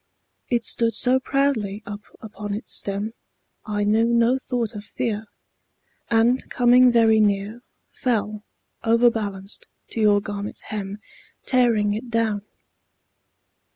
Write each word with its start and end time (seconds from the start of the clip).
It 0.49 0.65
stood 0.65 0.95
so 0.95 1.19
proudly 1.19 1.83
up 1.85 2.01
upon 2.21 2.55
its 2.55 2.73
stem, 2.73 3.13
I 3.67 3.83
knew 3.83 4.03
no 4.05 4.39
thought 4.39 4.73
of 4.73 4.83
fear, 4.83 5.27
And 6.09 6.49
coming 6.49 6.91
very 6.91 7.19
near 7.19 7.61
Fell, 7.91 8.41
overbalanced, 8.83 9.67
to 9.91 10.01
your 10.01 10.19
garment's 10.19 10.63
hem, 10.73 10.97
Tearing 11.45 11.93
it 11.93 12.09
down. 12.09 12.41